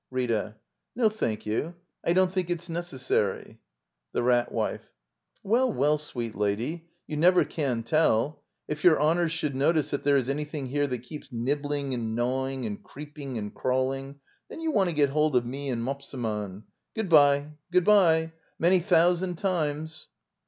[0.09, 0.55] Rita.
[0.95, 3.59] No, thank youj I don't think it's neces sary.
[4.13, 4.91] The Rat Wife.
[5.43, 8.41] Well, well, sweet lady— you never can tell.
[8.67, 12.47] If your honors should notice that there is anything here that keeps nibbling and gnaw
[12.47, 14.19] ing, and creeping and crawling—
[14.49, 16.63] then you want to get hold of me and Mopseman.—
[16.95, 20.07] Good bye, good bye, many thousand times.